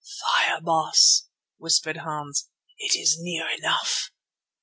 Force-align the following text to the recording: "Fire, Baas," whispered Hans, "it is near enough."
"Fire, 0.19 0.59
Baas," 0.61 1.27
whispered 1.57 1.97
Hans, 1.97 2.49
"it 2.79 2.95
is 2.95 3.17
near 3.19 3.47
enough." 3.47 4.09